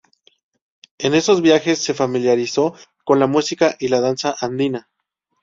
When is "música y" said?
3.27-3.89